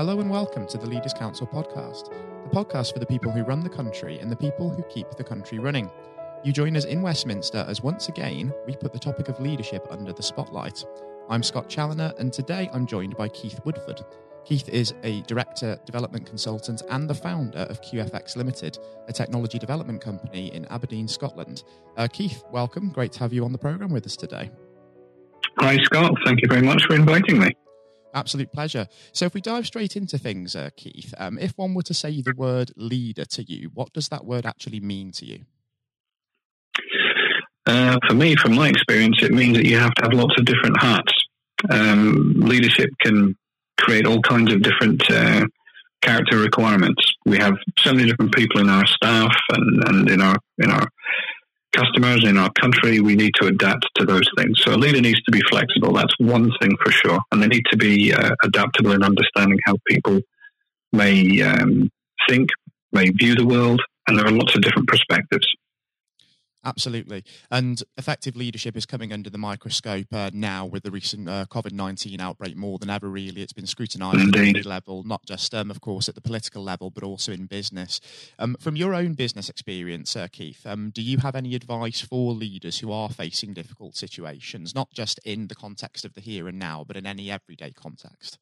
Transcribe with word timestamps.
Hello 0.00 0.18
and 0.18 0.30
welcome 0.30 0.66
to 0.66 0.78
the 0.78 0.86
Leaders 0.86 1.12
Council 1.12 1.46
podcast, 1.46 2.06
the 2.44 2.56
podcast 2.56 2.94
for 2.94 3.00
the 3.00 3.04
people 3.04 3.30
who 3.30 3.42
run 3.42 3.62
the 3.62 3.68
country 3.68 4.18
and 4.18 4.32
the 4.32 4.36
people 4.36 4.70
who 4.70 4.82
keep 4.84 5.10
the 5.10 5.22
country 5.22 5.58
running. 5.58 5.90
You 6.42 6.54
join 6.54 6.74
us 6.74 6.86
in 6.86 7.02
Westminster 7.02 7.66
as 7.68 7.82
once 7.82 8.08
again 8.08 8.50
we 8.66 8.74
put 8.74 8.94
the 8.94 8.98
topic 8.98 9.28
of 9.28 9.38
leadership 9.40 9.86
under 9.90 10.14
the 10.14 10.22
spotlight. 10.22 10.86
I'm 11.28 11.42
Scott 11.42 11.68
Challoner, 11.68 12.14
and 12.18 12.32
today 12.32 12.70
I'm 12.72 12.86
joined 12.86 13.14
by 13.18 13.28
Keith 13.28 13.60
Woodford. 13.66 14.00
Keith 14.46 14.70
is 14.70 14.94
a 15.02 15.20
director, 15.24 15.78
development 15.84 16.24
consultant, 16.24 16.80
and 16.88 17.06
the 17.06 17.14
founder 17.14 17.66
of 17.68 17.82
QFX 17.82 18.36
Limited, 18.36 18.78
a 19.06 19.12
technology 19.12 19.58
development 19.58 20.00
company 20.00 20.46
in 20.54 20.64
Aberdeen, 20.70 21.08
Scotland. 21.08 21.62
Uh, 21.98 22.08
Keith, 22.10 22.42
welcome. 22.50 22.88
Great 22.88 23.12
to 23.12 23.18
have 23.18 23.34
you 23.34 23.44
on 23.44 23.52
the 23.52 23.58
programme 23.58 23.92
with 23.92 24.06
us 24.06 24.16
today. 24.16 24.50
Hi, 25.58 25.76
Scott. 25.82 26.14
Thank 26.24 26.40
you 26.40 26.48
very 26.48 26.62
much 26.62 26.84
for 26.84 26.94
inviting 26.94 27.38
me. 27.38 27.54
Absolute 28.14 28.52
pleasure. 28.52 28.88
So, 29.12 29.26
if 29.26 29.34
we 29.34 29.40
dive 29.40 29.66
straight 29.66 29.96
into 29.96 30.18
things, 30.18 30.56
uh, 30.56 30.70
Keith, 30.76 31.14
um, 31.18 31.38
if 31.38 31.52
one 31.56 31.74
were 31.74 31.82
to 31.82 31.94
say 31.94 32.20
the 32.20 32.34
word 32.36 32.72
leader 32.76 33.24
to 33.24 33.42
you, 33.42 33.70
what 33.74 33.92
does 33.92 34.08
that 34.08 34.24
word 34.24 34.46
actually 34.46 34.80
mean 34.80 35.12
to 35.12 35.26
you? 35.26 35.44
Uh, 37.66 37.96
for 38.08 38.14
me, 38.14 38.34
from 38.36 38.54
my 38.54 38.68
experience, 38.68 39.22
it 39.22 39.32
means 39.32 39.56
that 39.56 39.66
you 39.66 39.78
have 39.78 39.92
to 39.94 40.02
have 40.02 40.12
lots 40.12 40.34
of 40.38 40.44
different 40.44 40.80
hats. 40.82 41.12
Um, 41.70 42.32
leadership 42.36 42.90
can 43.00 43.36
create 43.78 44.06
all 44.06 44.20
kinds 44.22 44.52
of 44.52 44.62
different 44.62 45.02
uh, 45.10 45.44
character 46.02 46.38
requirements. 46.38 47.02
We 47.26 47.38
have 47.38 47.54
so 47.78 47.92
many 47.92 48.08
different 48.08 48.34
people 48.34 48.60
in 48.60 48.68
our 48.68 48.86
staff 48.86 49.34
and, 49.50 49.88
and 49.88 50.10
in 50.10 50.20
our 50.20 50.36
in 50.58 50.70
our 50.70 50.88
customers 51.72 52.24
in 52.24 52.36
our 52.36 52.50
country, 52.60 53.00
we 53.00 53.14
need 53.14 53.32
to 53.40 53.46
adapt 53.46 53.86
to 53.96 54.04
those 54.04 54.28
things. 54.36 54.60
So 54.62 54.74
a 54.74 54.76
leader 54.76 55.00
needs 55.00 55.22
to 55.22 55.30
be 55.30 55.40
flexible. 55.48 55.92
That's 55.92 56.14
one 56.18 56.50
thing 56.60 56.76
for 56.84 56.90
sure. 56.90 57.18
And 57.30 57.42
they 57.42 57.46
need 57.46 57.64
to 57.70 57.76
be 57.76 58.12
uh, 58.12 58.30
adaptable 58.42 58.92
in 58.92 59.02
understanding 59.02 59.58
how 59.64 59.76
people 59.86 60.20
may 60.92 61.40
um, 61.42 61.88
think, 62.28 62.48
may 62.92 63.10
view 63.10 63.34
the 63.34 63.46
world. 63.46 63.80
And 64.06 64.18
there 64.18 64.26
are 64.26 64.32
lots 64.32 64.54
of 64.56 64.62
different 64.62 64.88
perspectives. 64.88 65.46
Absolutely. 66.62 67.24
And 67.50 67.82
effective 67.96 68.36
leadership 68.36 68.76
is 68.76 68.84
coming 68.84 69.12
under 69.12 69.30
the 69.30 69.38
microscope 69.38 70.12
uh, 70.12 70.30
now 70.34 70.66
with 70.66 70.82
the 70.82 70.90
recent 70.90 71.26
uh, 71.26 71.46
COVID 71.50 71.72
19 71.72 72.20
outbreak 72.20 72.54
more 72.54 72.78
than 72.78 72.90
ever, 72.90 73.08
really. 73.08 73.40
It's 73.40 73.54
been 73.54 73.66
scrutinised 73.66 74.34
at 74.34 74.36
every 74.36 74.62
level, 74.62 75.02
not 75.02 75.24
just, 75.24 75.54
um, 75.54 75.70
of 75.70 75.80
course, 75.80 76.08
at 76.08 76.14
the 76.14 76.20
political 76.20 76.62
level, 76.62 76.90
but 76.90 77.02
also 77.02 77.32
in 77.32 77.46
business. 77.46 77.98
Um, 78.38 78.56
from 78.60 78.76
your 78.76 78.94
own 78.94 79.14
business 79.14 79.48
experience, 79.48 80.14
uh, 80.14 80.28
Keith, 80.30 80.66
um, 80.66 80.90
do 80.90 81.00
you 81.00 81.18
have 81.18 81.34
any 81.34 81.54
advice 81.54 82.02
for 82.02 82.32
leaders 82.32 82.80
who 82.80 82.92
are 82.92 83.08
facing 83.08 83.54
difficult 83.54 83.96
situations, 83.96 84.74
not 84.74 84.92
just 84.92 85.18
in 85.24 85.46
the 85.46 85.54
context 85.54 86.04
of 86.04 86.12
the 86.12 86.20
here 86.20 86.46
and 86.46 86.58
now, 86.58 86.84
but 86.86 86.96
in 86.96 87.06
any 87.06 87.30
everyday 87.30 87.70
context? 87.70 88.38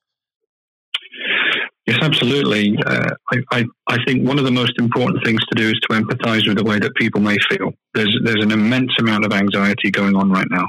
Yes, 1.88 2.00
absolutely. 2.02 2.76
Uh, 2.84 3.14
I, 3.32 3.36
I, 3.50 3.64
I, 3.86 3.96
think 4.04 4.28
one 4.28 4.38
of 4.38 4.44
the 4.44 4.50
most 4.50 4.74
important 4.78 5.24
things 5.24 5.40
to 5.46 5.54
do 5.54 5.70
is 5.70 5.80
to 5.88 5.96
empathise 5.98 6.46
with 6.46 6.58
the 6.58 6.62
way 6.62 6.78
that 6.78 6.94
people 6.96 7.22
may 7.22 7.38
feel. 7.48 7.72
There's 7.94 8.14
there's 8.24 8.44
an 8.44 8.50
immense 8.50 8.92
amount 8.98 9.24
of 9.24 9.32
anxiety 9.32 9.90
going 9.90 10.14
on 10.14 10.30
right 10.30 10.46
now. 10.50 10.68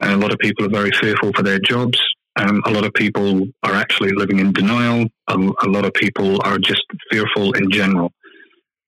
a 0.00 0.16
lot 0.16 0.32
of 0.32 0.40
people 0.40 0.66
are 0.66 0.68
very 0.68 0.90
fearful 1.00 1.30
for 1.32 1.44
their 1.44 1.60
jobs. 1.60 1.96
Um, 2.34 2.60
a 2.66 2.72
lot 2.72 2.84
of 2.84 2.92
people 2.92 3.46
are 3.62 3.74
actually 3.74 4.14
living 4.16 4.40
in 4.40 4.52
denial. 4.52 5.06
A, 5.28 5.36
a 5.36 5.68
lot 5.68 5.84
of 5.84 5.94
people 5.94 6.40
are 6.42 6.58
just 6.58 6.82
fearful 7.08 7.52
in 7.52 7.70
general. 7.70 8.10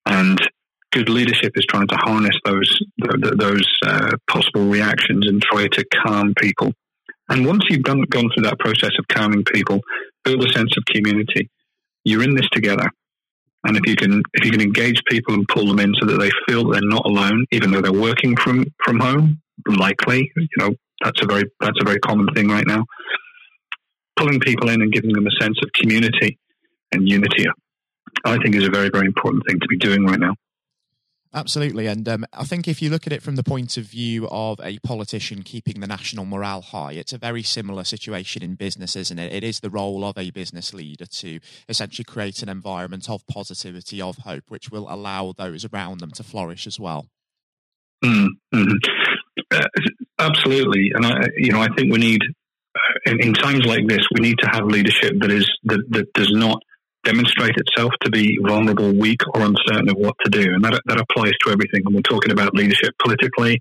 And 0.06 0.40
good 0.90 1.08
leadership 1.08 1.52
is 1.54 1.66
trying 1.66 1.86
to 1.86 1.96
harness 1.98 2.36
those 2.44 2.82
those 3.36 3.68
uh, 3.86 4.16
possible 4.28 4.64
reactions 4.64 5.28
and 5.28 5.40
try 5.40 5.68
to 5.68 5.84
calm 6.04 6.34
people. 6.36 6.72
And 7.28 7.46
once 7.46 7.62
you've 7.70 7.84
done, 7.84 8.02
gone 8.10 8.28
through 8.34 8.42
that 8.42 8.58
process 8.58 8.90
of 8.98 9.06
calming 9.06 9.44
people, 9.44 9.82
build 10.24 10.44
a 10.44 10.52
sense 10.52 10.76
of 10.76 10.84
community. 10.86 11.50
You're 12.04 12.22
in 12.22 12.34
this 12.34 12.48
together. 12.52 12.88
And 13.66 13.76
if 13.76 13.86
you 13.86 13.96
can 13.96 14.22
if 14.34 14.44
you 14.44 14.50
can 14.50 14.60
engage 14.60 15.00
people 15.08 15.34
and 15.34 15.48
pull 15.48 15.66
them 15.66 15.80
in 15.80 15.94
so 15.98 16.06
that 16.06 16.18
they 16.18 16.30
feel 16.46 16.68
they're 16.68 16.82
not 16.82 17.06
alone, 17.06 17.46
even 17.50 17.70
though 17.70 17.80
they're 17.80 17.92
working 17.92 18.36
from, 18.36 18.66
from 18.84 19.00
home, 19.00 19.40
likely, 19.66 20.30
you 20.36 20.48
know, 20.58 20.74
that's 21.02 21.22
a 21.22 21.26
very 21.26 21.44
that's 21.60 21.78
a 21.80 21.84
very 21.84 21.98
common 22.00 22.28
thing 22.34 22.48
right 22.48 22.66
now. 22.66 22.84
Pulling 24.16 24.40
people 24.40 24.68
in 24.68 24.82
and 24.82 24.92
giving 24.92 25.12
them 25.12 25.26
a 25.26 25.42
sense 25.42 25.58
of 25.62 25.70
community 25.72 26.38
and 26.92 27.08
unity, 27.08 27.46
I 28.24 28.38
think 28.38 28.54
is 28.54 28.66
a 28.66 28.70
very, 28.70 28.90
very 28.90 29.06
important 29.06 29.44
thing 29.48 29.58
to 29.60 29.66
be 29.68 29.78
doing 29.78 30.04
right 30.04 30.20
now. 30.20 30.34
Absolutely. 31.34 31.88
And 31.88 32.08
um, 32.08 32.24
I 32.32 32.44
think 32.44 32.68
if 32.68 32.80
you 32.80 32.90
look 32.90 33.08
at 33.08 33.12
it 33.12 33.20
from 33.20 33.34
the 33.34 33.42
point 33.42 33.76
of 33.76 33.84
view 33.84 34.28
of 34.30 34.60
a 34.62 34.78
politician 34.78 35.42
keeping 35.42 35.80
the 35.80 35.86
national 35.88 36.24
morale 36.24 36.62
high, 36.62 36.92
it's 36.92 37.12
a 37.12 37.18
very 37.18 37.42
similar 37.42 37.82
situation 37.82 38.42
in 38.42 38.54
business, 38.54 38.94
isn't 38.94 39.18
it? 39.18 39.32
It 39.32 39.42
is 39.42 39.58
the 39.58 39.68
role 39.68 40.04
of 40.04 40.16
a 40.16 40.30
business 40.30 40.72
leader 40.72 41.06
to 41.06 41.40
essentially 41.68 42.04
create 42.04 42.40
an 42.44 42.48
environment 42.48 43.10
of 43.10 43.26
positivity, 43.26 44.00
of 44.00 44.18
hope, 44.18 44.44
which 44.48 44.70
will 44.70 44.86
allow 44.88 45.32
those 45.36 45.64
around 45.64 45.98
them 45.98 46.12
to 46.12 46.22
flourish 46.22 46.68
as 46.68 46.78
well. 46.78 47.08
Mm-hmm. 48.04 48.72
Uh, 49.50 49.60
absolutely. 50.20 50.92
And 50.94 51.04
I, 51.04 51.26
you 51.36 51.50
know, 51.50 51.60
I 51.60 51.68
think 51.76 51.92
we 51.92 51.98
need, 51.98 52.22
uh, 52.76 53.10
in, 53.10 53.20
in, 53.20 53.34
times 53.34 53.66
like 53.66 53.88
this, 53.88 54.06
we 54.14 54.20
need 54.20 54.38
to 54.38 54.48
have 54.50 54.66
leadership 54.66 55.14
that 55.20 55.32
is, 55.32 55.50
that, 55.64 55.82
that 55.90 56.12
does 56.12 56.30
not 56.30 56.62
demonstrate 57.04 57.54
itself 57.56 57.92
to 58.02 58.10
be 58.10 58.38
vulnerable, 58.42 58.92
weak, 58.92 59.20
or 59.34 59.42
uncertain 59.42 59.88
of 59.90 59.96
what 59.96 60.14
to 60.24 60.30
do. 60.30 60.54
And 60.54 60.64
that, 60.64 60.80
that 60.86 61.00
applies 61.00 61.32
to 61.44 61.52
everything. 61.52 61.82
And 61.84 61.94
we're 61.94 62.02
talking 62.02 62.32
about 62.32 62.54
leadership 62.54 62.94
politically, 63.02 63.60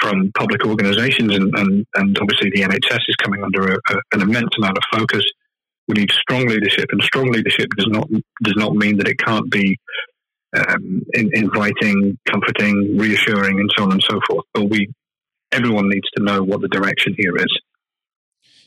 from 0.00 0.30
public 0.36 0.64
organizations, 0.64 1.34
and, 1.34 1.50
and, 1.56 1.86
and 1.94 2.18
obviously 2.20 2.50
the 2.54 2.62
NHS 2.62 3.00
is 3.08 3.16
coming 3.22 3.42
under 3.42 3.74
a, 3.74 3.76
a, 3.90 3.96
an 4.12 4.22
immense 4.22 4.50
amount 4.58 4.78
of 4.78 4.84
focus. 4.92 5.24
We 5.86 5.94
need 5.94 6.10
strong 6.12 6.46
leadership, 6.46 6.86
and 6.90 7.02
strong 7.02 7.30
leadership 7.30 7.68
does 7.76 7.86
not 7.88 8.08
does 8.42 8.54
not 8.56 8.74
mean 8.74 8.98
that 8.98 9.08
it 9.08 9.18
can't 9.18 9.50
be 9.50 9.78
um, 10.56 11.02
in, 11.14 11.30
inviting, 11.32 12.18
comforting, 12.30 12.96
reassuring, 12.98 13.58
and 13.58 13.70
so 13.76 13.84
on 13.84 13.92
and 13.92 14.02
so 14.02 14.20
forth. 14.28 14.44
But 14.52 14.68
we, 14.68 14.90
everyone 15.52 15.88
needs 15.88 16.08
to 16.16 16.22
know 16.22 16.42
what 16.42 16.60
the 16.60 16.68
direction 16.68 17.14
here 17.16 17.36
is. 17.36 17.60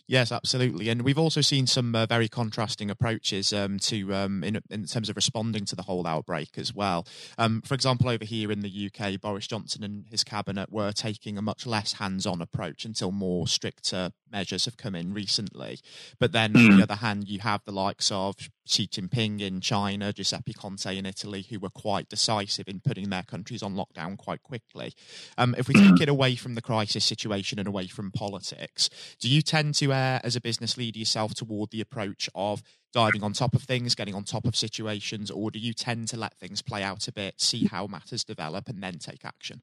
Yes, 0.07 0.31
absolutely, 0.31 0.89
and 0.89 1.03
we've 1.03 1.17
also 1.17 1.41
seen 1.41 1.67
some 1.67 1.95
uh, 1.95 2.05
very 2.05 2.27
contrasting 2.27 2.89
approaches 2.89 3.53
um, 3.53 3.79
to 3.79 4.13
um, 4.13 4.43
in, 4.43 4.59
in, 4.69 4.85
terms 4.85 5.09
of 5.09 5.15
responding 5.15 5.65
to 5.65 5.75
the 5.75 5.83
whole 5.83 6.05
outbreak 6.05 6.57
as 6.57 6.73
well. 6.73 7.07
Um, 7.37 7.61
for 7.61 7.73
example, 7.73 8.09
over 8.09 8.25
here 8.25 8.51
in 8.51 8.61
the 8.61 8.91
UK, 8.91 9.19
Boris 9.21 9.47
Johnson 9.47 9.83
and 9.83 10.05
his 10.09 10.23
cabinet 10.23 10.71
were 10.71 10.91
taking 10.91 11.37
a 11.37 11.41
much 11.41 11.65
less 11.65 11.93
hands-on 11.93 12.41
approach 12.41 12.83
until 12.83 13.11
more 13.11 13.47
stricter 13.47 14.11
measures 14.31 14.65
have 14.65 14.77
come 14.77 14.95
in 14.95 15.13
recently. 15.13 15.79
But 16.19 16.31
then, 16.31 16.55
on 16.55 16.63
the 16.63 16.75
hmm. 16.75 16.81
other 16.81 16.95
hand, 16.95 17.27
you 17.27 17.39
have 17.39 17.63
the 17.65 17.71
likes 17.71 18.11
of 18.11 18.35
Xi 18.65 18.87
Jinping 18.87 19.41
in 19.41 19.61
China, 19.61 20.13
Giuseppe 20.13 20.53
Conte 20.53 20.97
in 20.97 21.05
Italy, 21.05 21.45
who 21.49 21.59
were 21.59 21.69
quite 21.69 22.09
decisive 22.09 22.67
in 22.67 22.79
putting 22.79 23.09
their 23.09 23.23
countries 23.23 23.63
on 23.63 23.75
lockdown 23.75 24.17
quite 24.17 24.43
quickly. 24.43 24.93
Um, 25.37 25.55
if 25.57 25.67
we 25.67 25.73
take 25.73 25.97
hmm. 25.97 26.01
it 26.01 26.09
away 26.09 26.35
from 26.35 26.55
the 26.55 26.61
crisis 26.61 27.05
situation 27.05 27.59
and 27.59 27.67
away 27.67 27.87
from 27.87 28.11
politics, 28.11 28.89
do 29.19 29.29
you 29.29 29.41
tend 29.41 29.75
to 29.75 29.93
err 29.93 30.21
as 30.23 30.35
a 30.35 30.41
business 30.41 30.77
leader 30.77 30.99
yourself 30.99 31.33
toward 31.33 31.71
the 31.71 31.81
approach 31.81 32.29
of 32.35 32.63
diving 32.93 33.23
on 33.23 33.33
top 33.33 33.55
of 33.55 33.63
things, 33.63 33.95
getting 33.95 34.15
on 34.15 34.23
top 34.23 34.45
of 34.45 34.55
situations, 34.55 35.31
or 35.31 35.49
do 35.51 35.59
you 35.59 35.73
tend 35.73 36.07
to 36.09 36.17
let 36.17 36.37
things 36.37 36.61
play 36.61 36.83
out 36.83 37.07
a 37.07 37.11
bit, 37.11 37.39
see 37.39 37.65
how 37.65 37.87
matters 37.87 38.23
develop, 38.23 38.67
and 38.67 38.83
then 38.83 38.97
take 38.97 39.23
action? 39.25 39.61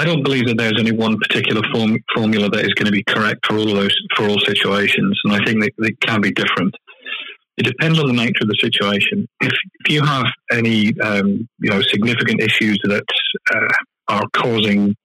I 0.00 0.04
don't 0.04 0.22
believe 0.22 0.46
that 0.46 0.56
there's 0.56 0.80
any 0.80 0.92
one 0.92 1.18
particular 1.18 1.60
form, 1.74 1.98
formula 2.14 2.48
that 2.48 2.64
is 2.64 2.72
going 2.72 2.86
to 2.86 2.90
be 2.90 3.04
correct 3.04 3.44
for 3.46 3.58
all 3.58 3.66
those 3.66 3.94
for 4.16 4.26
all 4.26 4.38
situations, 4.40 5.20
and 5.24 5.34
I 5.34 5.44
think 5.44 5.60
that 5.60 5.72
they 5.78 5.92
can 6.00 6.22
be 6.22 6.32
different. 6.32 6.74
It 7.58 7.64
depends 7.66 7.98
on 7.98 8.06
the 8.06 8.14
nature 8.14 8.40
of 8.40 8.48
the 8.48 8.56
situation. 8.58 9.28
If, 9.42 9.52
if 9.80 9.92
you 9.92 10.02
have 10.02 10.24
any 10.50 10.98
um, 11.00 11.46
you 11.58 11.68
know 11.68 11.82
significant 11.82 12.40
issues 12.40 12.80
that 12.84 13.04
uh, 13.54 13.68
are 14.08 14.26
causing 14.34 14.96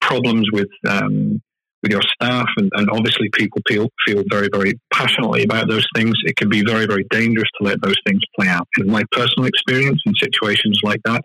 problems 0.00 0.48
with 0.52 0.68
um, 0.88 1.40
with 1.84 1.92
your 1.92 2.02
staff, 2.02 2.48
and, 2.56 2.72
and, 2.74 2.90
obviously 2.90 3.30
people 3.32 3.60
feel 3.68 3.88
feel 4.04 4.24
very 4.28 4.48
very 4.52 4.72
passionately 4.92 5.44
about 5.44 5.68
those 5.68 5.86
things, 5.94 6.14
it 6.24 6.34
can 6.34 6.48
be 6.48 6.64
very 6.64 6.86
very 6.86 7.06
dangerous 7.10 7.48
to 7.60 7.68
let 7.68 7.80
those 7.82 8.00
things 8.04 8.20
play 8.36 8.48
out. 8.48 8.66
In 8.78 8.90
my 8.90 9.04
personal 9.12 9.46
experience, 9.46 10.02
in 10.06 10.12
situations 10.20 10.80
like 10.82 11.00
that, 11.04 11.22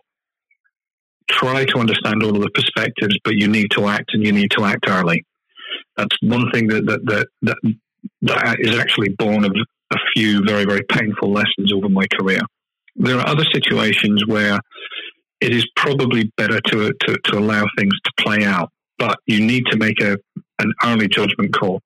try 1.29 1.65
to 1.65 1.79
understand 1.79 2.23
all 2.23 2.35
of 2.35 2.41
the 2.41 2.49
perspectives, 2.51 3.17
but 3.23 3.35
you 3.35 3.47
need 3.47 3.71
to 3.71 3.87
act 3.87 4.11
and 4.13 4.25
you 4.25 4.31
need 4.31 4.51
to 4.51 4.63
act 4.63 4.87
early. 4.87 5.25
That's 5.97 6.15
one 6.21 6.51
thing 6.51 6.67
that 6.67 6.85
that 6.85 7.05
that, 7.05 7.27
that, 7.41 7.75
that 8.21 8.57
is 8.59 8.77
actually 8.77 9.09
born 9.09 9.45
of 9.45 9.51
a 9.91 9.97
few 10.15 10.43
very 10.45 10.65
very 10.65 10.83
painful 10.89 11.31
lessons 11.31 11.71
over 11.73 11.89
my 11.89 12.05
career. 12.19 12.41
There 12.95 13.17
are 13.17 13.27
other 13.27 13.45
situations 13.53 14.23
where 14.27 14.59
it 15.41 15.53
is 15.53 15.65
probably 15.75 16.31
better 16.37 16.59
to 16.59 16.93
to, 16.93 17.17
to 17.25 17.37
allow 17.37 17.65
things 17.77 17.93
to 18.03 18.11
play 18.19 18.45
out, 18.45 18.69
but 18.97 19.17
you 19.25 19.45
need 19.45 19.65
to 19.71 19.77
make 19.77 20.01
a 20.01 20.17
an 20.59 20.73
early 20.83 21.07
judgment 21.07 21.53
call. 21.53 21.81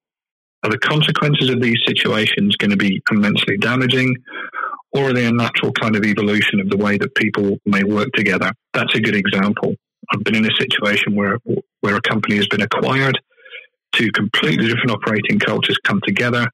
Are 0.64 0.70
the 0.70 0.78
consequences 0.78 1.50
of 1.50 1.62
these 1.62 1.78
situations 1.88 2.56
going 2.58 2.72
to 2.72 2.78
be 2.78 3.02
immensely 3.12 3.58
damaging? 3.58 4.16
Or 4.92 5.10
are 5.10 5.14
they 5.14 5.26
a 5.26 5.32
natural 5.32 5.72
kind 5.72 5.96
of 5.96 6.04
evolution 6.04 6.60
of 6.60 6.70
the 6.70 6.78
way 6.78 6.98
that 6.98 7.16
people 7.16 7.58
may 7.66 7.84
work 7.84 8.10
together? 8.14 8.52
That's 8.74 8.94
a 8.96 9.00
good 9.00 9.16
example. 9.16 9.76
I've 10.12 10.24
been 10.24 10.36
in 10.36 10.46
a 10.46 10.56
situation 10.60 11.16
where 11.16 11.38
where 11.82 11.96
a 11.96 12.02
company 12.02 12.38
has 12.38 12.48
been 12.48 12.62
acquired, 12.62 13.18
two 13.94 14.12
completely 14.12 14.68
different 14.68 14.92
operating 14.92 15.40
cultures 15.40 15.78
come 15.84 16.02
together. 16.06 16.48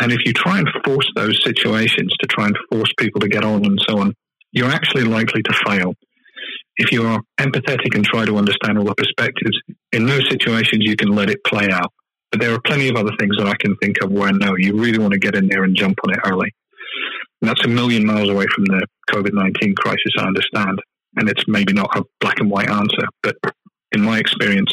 And 0.00 0.10
if 0.10 0.24
you 0.24 0.32
try 0.32 0.58
and 0.58 0.68
force 0.84 1.08
those 1.14 1.40
situations 1.44 2.12
to 2.20 2.26
try 2.26 2.46
and 2.46 2.58
force 2.70 2.92
people 2.98 3.20
to 3.20 3.28
get 3.28 3.44
on 3.44 3.64
and 3.64 3.78
so 3.88 3.98
on, 3.98 4.14
you're 4.50 4.70
actually 4.70 5.04
likely 5.04 5.42
to 5.42 5.54
fail. 5.64 5.94
If 6.76 6.90
you 6.90 7.06
are 7.06 7.20
empathetic 7.38 7.94
and 7.94 8.04
try 8.04 8.24
to 8.24 8.36
understand 8.36 8.78
all 8.78 8.84
the 8.84 8.94
perspectives, 8.94 9.56
in 9.92 10.06
those 10.06 10.28
situations 10.28 10.84
you 10.84 10.96
can 10.96 11.10
let 11.10 11.30
it 11.30 11.44
play 11.44 11.70
out. 11.70 11.92
But 12.30 12.40
there 12.40 12.54
are 12.54 12.60
plenty 12.60 12.88
of 12.88 12.96
other 12.96 13.12
things 13.20 13.36
that 13.38 13.46
I 13.46 13.54
can 13.60 13.76
think 13.76 14.02
of 14.02 14.10
where 14.10 14.32
no, 14.32 14.56
you 14.56 14.74
really 14.74 14.98
want 14.98 15.12
to 15.12 15.18
get 15.18 15.36
in 15.36 15.48
there 15.48 15.64
and 15.64 15.76
jump 15.76 15.98
on 16.04 16.14
it 16.14 16.20
early. 16.24 16.52
And 17.42 17.50
that's 17.50 17.64
a 17.64 17.68
million 17.68 18.06
miles 18.06 18.30
away 18.30 18.46
from 18.54 18.64
the 18.66 18.86
COVID 19.10 19.34
19 19.34 19.74
crisis, 19.74 20.12
I 20.16 20.26
understand. 20.26 20.80
And 21.16 21.28
it's 21.28 21.44
maybe 21.48 21.72
not 21.72 21.94
a 21.96 22.04
black 22.20 22.38
and 22.38 22.48
white 22.48 22.70
answer, 22.70 23.06
but 23.22 23.36
in 23.90 24.00
my 24.00 24.18
experience, 24.18 24.72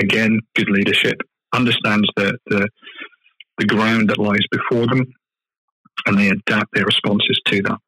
again, 0.00 0.40
good 0.56 0.70
leadership 0.70 1.20
understands 1.52 2.08
the, 2.16 2.36
the, 2.46 2.68
the 3.58 3.66
ground 3.66 4.08
that 4.08 4.18
lies 4.18 4.44
before 4.50 4.86
them 4.86 5.06
and 6.06 6.18
they 6.18 6.28
adapt 6.28 6.74
their 6.74 6.86
responses 6.86 7.40
to 7.46 7.62
that. 7.62 7.78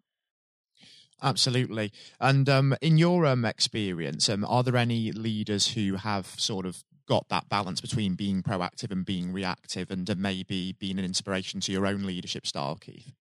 Absolutely. 1.23 1.91
And 2.21 2.49
um, 2.49 2.77
in 2.81 2.99
your 2.99 3.27
um, 3.27 3.45
experience, 3.45 4.29
um, 4.29 4.45
are 4.45 4.63
there 4.63 4.77
any 4.77 5.13
leaders 5.13 5.69
who 5.69 5.97
have 5.97 6.27
sort 6.39 6.67
of 6.67 6.85
got 7.07 7.29
that 7.29 7.49
balance 7.49 7.81
between 7.81 8.15
being 8.15 8.43
proactive 8.43 8.91
and 8.91 9.05
being 9.05 9.33
reactive 9.33 9.91
and 9.91 10.09
uh, 10.09 10.15
maybe 10.17 10.73
being 10.79 10.99
an 10.99 11.05
inspiration 11.05 11.61
to 11.61 11.73
your 11.73 11.87
own 11.87 12.05
leadership 12.05 12.47
style, 12.47 12.77
Keith? 12.77 13.13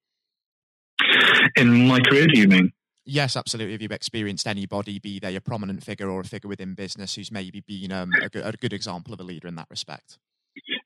In 1.55 1.87
my 1.87 1.99
career, 1.99 2.27
do 2.27 2.39
you 2.39 2.47
mean? 2.47 2.71
Yes, 3.05 3.35
absolutely. 3.35 3.73
Have 3.73 3.81
you've 3.81 3.91
experienced 3.91 4.47
anybody, 4.47 4.99
be 4.99 5.19
they 5.19 5.35
a 5.35 5.41
prominent 5.41 5.83
figure 5.83 6.09
or 6.09 6.21
a 6.21 6.23
figure 6.23 6.47
within 6.47 6.75
business, 6.75 7.15
who's 7.15 7.31
maybe 7.31 7.61
been 7.61 7.91
um, 7.91 8.11
a, 8.21 8.29
good, 8.29 8.45
a, 8.45 8.51
good, 8.51 8.71
example 8.71 9.13
of 9.13 9.19
a 9.19 9.23
leader 9.23 9.47
in 9.47 9.55
that 9.55 9.65
respect? 9.69 10.19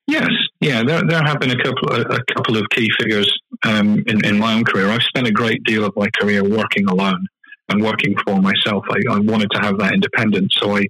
Yes, 0.06 0.30
yeah, 0.60 0.82
there, 0.82 1.02
there 1.06 1.22
have 1.22 1.38
been 1.38 1.50
a 1.50 1.62
couple, 1.62 1.92
a, 1.92 2.00
a 2.00 2.24
couple 2.34 2.56
of 2.56 2.64
key 2.70 2.88
figures 2.98 3.30
um, 3.64 4.02
in, 4.06 4.24
in 4.24 4.38
my 4.38 4.54
own 4.54 4.64
career. 4.64 4.88
I've 4.88 5.02
spent 5.02 5.26
a 5.26 5.32
great 5.32 5.62
deal 5.64 5.84
of 5.84 5.92
my 5.96 6.08
career 6.18 6.42
working 6.42 6.86
alone 6.88 7.26
and 7.68 7.82
working 7.82 8.14
for 8.26 8.40
myself. 8.40 8.84
I, 8.90 9.00
I 9.10 9.18
wanted 9.18 9.50
to 9.52 9.60
have 9.60 9.78
that 9.78 9.92
independence, 9.92 10.54
so 10.58 10.76
I, 10.76 10.84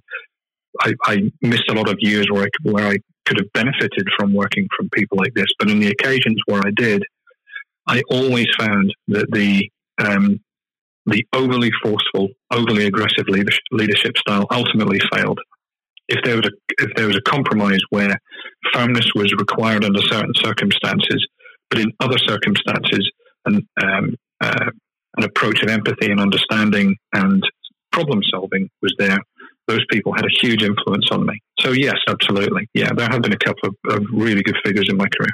I, 0.81 0.93
I 1.05 1.31
missed 1.41 1.69
a 1.69 1.73
lot 1.73 1.89
of 1.89 1.97
years 1.99 2.27
where 2.31 2.43
I, 2.43 2.47
where 2.63 2.87
I 2.87 2.97
could 3.25 3.39
have 3.39 3.51
benefited 3.53 4.07
from 4.17 4.33
working 4.33 4.67
from 4.77 4.89
people 4.89 5.17
like 5.17 5.33
this. 5.33 5.47
But 5.59 5.69
in 5.69 5.79
the 5.79 5.89
occasions 5.89 6.39
where 6.45 6.61
I 6.65 6.71
did, 6.75 7.03
I 7.87 8.01
always 8.09 8.47
found 8.57 8.93
that 9.09 9.27
the 9.31 9.69
um, 9.97 10.39
the 11.05 11.23
overly 11.33 11.71
forceful, 11.83 12.29
overly 12.51 12.87
aggressive 12.87 13.25
leadership 13.71 14.17
style 14.17 14.47
ultimately 14.51 14.99
failed. 15.13 15.39
If 16.07 16.23
there 16.23 16.35
was 16.35 16.45
a 16.45 16.83
if 16.83 16.95
there 16.95 17.07
was 17.07 17.15
a 17.15 17.21
compromise 17.21 17.79
where 17.89 18.15
firmness 18.73 19.07
was 19.15 19.33
required 19.37 19.83
under 19.83 20.01
certain 20.01 20.33
circumstances, 20.35 21.25
but 21.69 21.79
in 21.79 21.91
other 21.99 22.17
circumstances, 22.17 23.09
an 23.45 23.67
um, 23.81 24.15
uh, 24.41 24.71
an 25.17 25.23
approach 25.23 25.61
of 25.63 25.69
empathy 25.69 26.11
and 26.11 26.19
understanding 26.19 26.95
and 27.13 27.43
problem 27.91 28.21
solving 28.29 28.69
was 28.81 28.93
there, 28.99 29.17
those 29.67 29.85
people 29.89 30.13
had 30.13 30.25
a 30.25 30.35
huge 30.41 30.61
influence 30.61 31.07
on 31.11 31.25
me. 31.25 31.39
So 31.59 31.71
yes, 31.71 31.95
absolutely, 32.07 32.67
yeah, 32.73 32.91
there 32.93 33.07
have 33.09 33.21
been 33.21 33.33
a 33.33 33.37
couple 33.37 33.69
of, 33.69 33.75
of 33.93 34.05
really 34.11 34.43
good 34.43 34.57
figures 34.63 34.87
in 34.89 34.97
my 34.97 35.07
career. 35.17 35.31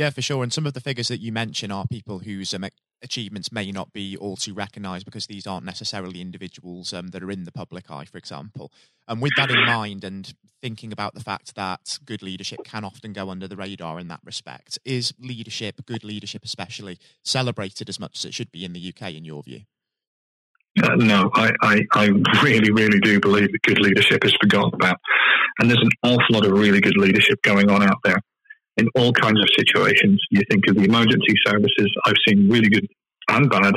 Yeah, 0.00 0.08
for 0.08 0.22
sure. 0.22 0.42
And 0.42 0.50
some 0.50 0.64
of 0.64 0.72
the 0.72 0.80
figures 0.80 1.08
that 1.08 1.20
you 1.20 1.30
mention 1.30 1.70
are 1.70 1.84
people 1.86 2.20
whose 2.20 2.54
um, 2.54 2.64
achievements 3.02 3.52
may 3.52 3.70
not 3.70 3.92
be 3.92 4.16
all 4.16 4.34
too 4.34 4.54
recognised 4.54 5.04
because 5.04 5.26
these 5.26 5.46
aren't 5.46 5.66
necessarily 5.66 6.22
individuals 6.22 6.94
um, 6.94 7.08
that 7.08 7.22
are 7.22 7.30
in 7.30 7.44
the 7.44 7.52
public 7.52 7.90
eye, 7.90 8.06
for 8.06 8.16
example. 8.16 8.72
And 9.06 9.20
with 9.20 9.32
that 9.36 9.50
in 9.50 9.62
mind, 9.66 10.02
and 10.02 10.32
thinking 10.62 10.90
about 10.90 11.12
the 11.12 11.20
fact 11.20 11.54
that 11.54 11.98
good 12.06 12.22
leadership 12.22 12.60
can 12.64 12.82
often 12.82 13.12
go 13.12 13.28
under 13.28 13.46
the 13.46 13.56
radar 13.56 14.00
in 14.00 14.08
that 14.08 14.20
respect, 14.24 14.78
is 14.86 15.12
leadership, 15.18 15.84
good 15.84 16.02
leadership 16.02 16.46
especially, 16.46 16.98
celebrated 17.22 17.90
as 17.90 18.00
much 18.00 18.16
as 18.16 18.24
it 18.24 18.32
should 18.32 18.50
be 18.50 18.64
in 18.64 18.72
the 18.72 18.94
UK, 18.96 19.12
in 19.12 19.26
your 19.26 19.42
view? 19.42 19.60
Uh, 20.82 20.96
no, 20.96 21.30
I, 21.34 21.52
I, 21.60 21.86
I, 21.92 22.06
really, 22.42 22.70
really 22.70 23.00
do 23.00 23.20
believe 23.20 23.52
that 23.52 23.62
good 23.64 23.78
leadership 23.78 24.24
is 24.24 24.34
forgotten 24.40 24.72
about. 24.72 24.96
And 25.58 25.68
there's 25.68 25.82
an 25.82 25.90
awful 26.04 26.24
lot 26.30 26.46
of 26.46 26.52
really 26.52 26.80
good 26.80 26.96
leadership 26.96 27.42
going 27.42 27.68
on 27.68 27.82
out 27.82 27.98
there 28.02 28.22
in 28.80 28.88
all 28.94 29.12
kinds 29.12 29.38
of 29.38 29.48
situations. 29.56 30.20
You 30.30 30.42
think 30.50 30.66
of 30.68 30.76
the 30.76 30.84
emergency 30.84 31.34
services. 31.46 31.90
I've 32.06 32.20
seen 32.26 32.48
really 32.48 32.68
good 32.68 32.86
and 33.28 33.48
bad 33.48 33.74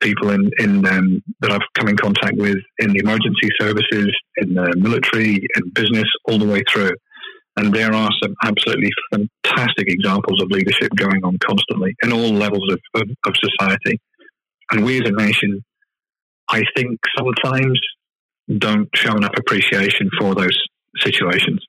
people 0.00 0.30
in, 0.30 0.50
in 0.58 0.86
um, 0.86 1.22
that 1.40 1.50
I've 1.50 1.66
come 1.74 1.88
in 1.88 1.96
contact 1.96 2.36
with 2.36 2.58
in 2.78 2.92
the 2.92 3.00
emergency 3.00 3.48
services, 3.58 4.14
in 4.36 4.54
the 4.54 4.74
military, 4.76 5.46
in 5.56 5.70
business, 5.70 6.04
all 6.26 6.38
the 6.38 6.46
way 6.46 6.62
through. 6.70 6.92
And 7.56 7.72
there 7.72 7.92
are 7.92 8.10
some 8.22 8.34
absolutely 8.44 8.90
fantastic 9.10 9.88
examples 9.88 10.42
of 10.42 10.50
leadership 10.50 10.90
going 10.96 11.24
on 11.24 11.38
constantly 11.38 11.94
in 12.02 12.12
all 12.12 12.32
levels 12.32 12.70
of, 12.70 12.80
of, 13.00 13.08
of 13.26 13.34
society. 13.36 14.00
And 14.70 14.84
we 14.84 15.00
as 15.00 15.08
a 15.08 15.12
nation, 15.12 15.64
I 16.48 16.62
think 16.76 16.98
sometimes 17.16 17.80
don't 18.58 18.88
show 18.94 19.16
enough 19.16 19.34
appreciation 19.38 20.10
for 20.18 20.34
those 20.34 20.58
situations. 20.98 21.64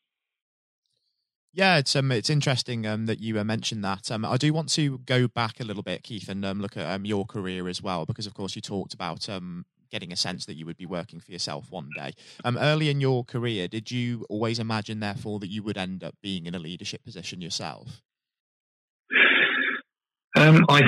Yeah, 1.55 1.77
it's 1.77 1.95
um, 1.95 2.11
it's 2.11 2.29
interesting 2.29 2.85
um, 2.85 3.05
that 3.05 3.21
you 3.21 3.39
uh, 3.39 3.45
mentioned 3.45 3.81
that. 3.85 4.11
Um, 4.11 4.25
I 4.25 4.35
do 4.35 4.51
want 4.51 4.67
to 4.73 4.97
go 5.05 5.29
back 5.29 5.61
a 5.61 5.63
little 5.63 5.83
bit, 5.83 6.03
Keith, 6.03 6.27
and 6.27 6.43
um, 6.43 6.59
look 6.59 6.75
at 6.75 6.85
um, 6.85 7.05
your 7.05 7.25
career 7.25 7.69
as 7.69 7.81
well, 7.81 8.05
because 8.05 8.27
of 8.27 8.33
course 8.33 8.57
you 8.57 8.61
talked 8.61 8.93
about 8.93 9.29
um, 9.29 9.65
getting 9.89 10.11
a 10.11 10.17
sense 10.17 10.45
that 10.47 10.55
you 10.55 10.65
would 10.65 10.75
be 10.75 10.85
working 10.85 11.21
for 11.21 11.31
yourself 11.31 11.71
one 11.71 11.89
day. 11.95 12.11
Um, 12.43 12.57
early 12.57 12.89
in 12.89 12.99
your 12.99 13.23
career, 13.23 13.69
did 13.69 13.89
you 13.89 14.25
always 14.29 14.59
imagine, 14.59 14.99
therefore, 14.99 15.39
that 15.39 15.47
you 15.47 15.63
would 15.63 15.77
end 15.77 16.03
up 16.03 16.15
being 16.21 16.45
in 16.45 16.55
a 16.55 16.59
leadership 16.59 17.05
position 17.05 17.39
yourself? 17.39 18.01
Um, 20.35 20.65
I 20.67 20.81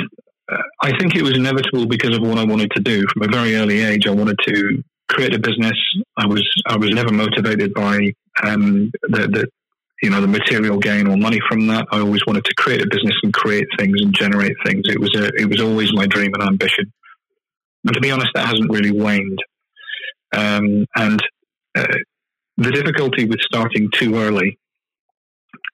I 0.82 0.98
think 1.00 1.16
it 1.16 1.22
was 1.22 1.38
inevitable 1.38 1.88
because 1.88 2.14
of 2.14 2.24
what 2.24 2.38
I 2.38 2.44
wanted 2.44 2.72
to 2.72 2.82
do 2.82 3.06
from 3.14 3.22
a 3.24 3.32
very 3.32 3.56
early 3.56 3.84
age. 3.84 4.06
I 4.06 4.12
wanted 4.12 4.38
to 4.46 4.84
create 5.08 5.34
a 5.34 5.40
business. 5.40 5.78
I 6.18 6.26
was 6.26 6.46
I 6.68 6.76
was 6.76 6.90
never 6.90 7.14
motivated 7.14 7.74
by 7.74 8.12
um, 8.44 8.92
the, 9.04 9.28
the 9.30 9.48
you 10.02 10.10
know 10.10 10.22
the 10.22 10.28
material 10.28 10.78
gain 10.78 11.08
or 11.08 11.18
money 11.18 11.40
from 11.50 11.68
that. 11.68 11.88
I 11.92 12.00
always 12.00 12.22
wanted 12.28 12.46
to 12.46 12.54
create 12.56 12.82
a 12.82 12.88
business 12.90 13.16
and 13.24 13.34
create 13.34 13.68
things 13.78 14.00
and 14.02 14.14
generate 14.14 14.56
things. 14.66 14.84
It 14.86 15.00
was 15.00 15.14
a, 15.16 15.32
it 15.36 15.50
was 15.50 15.62
always 15.62 15.94
my 15.94 16.06
dream 16.06 16.34
and 16.34 16.44
ambition. 16.44 16.92
And 17.86 17.94
to 17.94 18.02
be 18.02 18.12
honest, 18.12 18.30
that 18.36 18.48
hasn't 18.48 18.72
really 18.72 18.92
waned. 18.92 19.40
Um, 20.36 20.86
and 20.96 21.22
uh, 21.76 21.88
the 22.58 22.72
difficulty 22.72 23.26
with 23.26 23.40
starting 23.42 23.90
too 23.94 24.16
early 24.16 24.60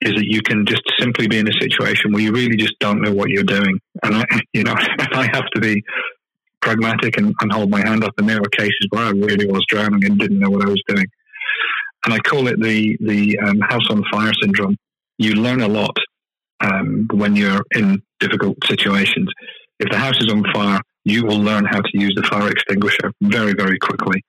is 0.02 0.14
that 0.14 0.25
you 0.25 0.42
can 0.42 0.66
just 0.66 0.84
simply 1.00 1.28
be 1.28 1.40
in 1.40 1.48
a 1.48 1.62
situation 1.62 2.12
where 2.12 2.22
you 2.22 2.31
really 2.31 2.58
just 2.58 2.77
don't 2.80 3.01
know 3.01 3.13
what 3.13 3.30
you're 3.30 3.44
doing. 3.44 3.80
And 4.03 4.15
I, 4.15 4.25
you 4.53 4.63
know, 4.63 4.75
I 5.13 5.27
have 5.34 5.50
to 5.56 5.62
be 5.62 5.84
pragmatic 6.62 7.18
and, 7.18 7.34
and 7.42 7.51
hold 7.51 7.70
my 7.70 7.80
hand 7.80 8.03
up. 8.06 8.13
And 8.18 8.30
there 8.30 8.39
were 8.39 8.50
cases 8.50 8.88
where 8.89 9.03
I 9.03 9.10
really 9.10 9.48
was 9.48 9.65
drowning 9.68 10.06
and 10.06 10.18
didn't 10.18 10.39
know 10.39 10.50
what 10.50 10.65
I 10.65 10.70
was 10.70 10.82
doing 10.88 11.08
and 12.05 12.13
I 12.13 12.19
call 12.19 12.48
it 12.48 12.62
the 12.62 12.98
the 13.00 13.39
um, 13.39 13.60
house 13.62 13.89
on 13.89 14.03
fire 14.12 14.33
syndrome. 14.41 14.75
You 15.17 15.36
learn 15.36 15.62
a 15.62 15.67
lot 15.67 15.95
um, 16.60 17.07
when 17.13 17.36
you're 17.36 17.63
in 17.75 18.01
difficult 18.19 18.57
situations. 18.65 19.29
If 19.79 19.89
the 19.89 19.98
house 19.98 20.17
is 20.19 20.31
on 20.31 20.43
fire, 20.53 20.79
you 21.05 21.25
will 21.25 21.39
learn 21.39 21.65
how 21.65 21.81
to 21.81 21.91
use 21.93 22.13
the 22.15 22.24
fire 22.24 22.50
extinguisher 22.50 23.12
very 23.22 23.53
very 23.53 23.77
quickly. 23.79 24.22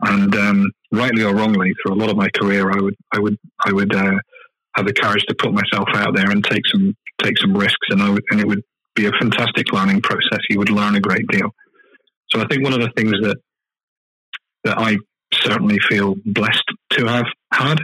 And 0.00 0.34
um, 0.36 0.70
rightly 0.92 1.24
or 1.24 1.34
wrongly, 1.34 1.72
through 1.82 1.94
a 1.94 2.00
lot 2.00 2.10
of 2.10 2.16
my 2.16 2.28
career, 2.30 2.70
I 2.70 2.80
would 2.80 2.94
I 3.12 3.18
would 3.18 3.36
I 3.64 3.72
would 3.72 3.94
uh, 3.94 4.18
have 4.76 4.86
the 4.86 4.92
courage 4.92 5.24
to 5.28 5.34
put 5.34 5.52
myself 5.52 5.88
out 5.94 6.14
there 6.14 6.30
and 6.30 6.44
take 6.44 6.62
some 6.72 6.94
take 7.22 7.38
some 7.38 7.56
risks, 7.56 7.88
and 7.90 8.00
I 8.02 8.10
would, 8.10 8.22
and 8.30 8.40
it 8.40 8.46
would 8.46 8.62
be 8.94 9.06
a 9.06 9.12
fantastic 9.20 9.72
learning 9.72 10.02
process. 10.02 10.40
You 10.50 10.58
would 10.58 10.70
learn 10.70 10.94
a 10.94 11.00
great 11.00 11.26
deal. 11.28 11.50
So 12.30 12.40
I 12.40 12.46
think 12.46 12.62
one 12.62 12.74
of 12.74 12.80
the 12.80 12.92
things 12.96 13.12
that 13.22 13.38
that 14.64 14.78
I 14.78 14.98
certainly 15.32 15.78
feel 15.88 16.14
blessed 16.24 16.67
to 16.98 17.06
have 17.06 17.26
had 17.52 17.78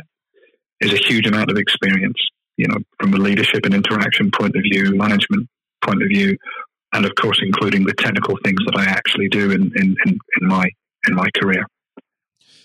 is 0.80 0.92
a 0.92 0.96
huge 0.96 1.26
amount 1.26 1.50
of 1.50 1.56
experience, 1.56 2.18
you 2.56 2.68
know, 2.68 2.78
from 3.00 3.14
a 3.14 3.16
leadership 3.16 3.64
and 3.64 3.74
interaction 3.74 4.30
point 4.30 4.54
of 4.56 4.62
view, 4.62 4.94
management 4.94 5.48
point 5.82 6.02
of 6.02 6.08
view, 6.08 6.36
and 6.92 7.04
of 7.04 7.14
course, 7.16 7.40
including 7.42 7.84
the 7.84 7.94
technical 7.94 8.36
things 8.44 8.60
that 8.66 8.76
I 8.76 8.84
actually 8.84 9.28
do 9.28 9.50
in, 9.50 9.72
in, 9.76 9.96
in, 10.06 10.18
in 10.40 10.48
my 10.48 10.68
in 11.06 11.14
my 11.14 11.28
career. 11.36 11.66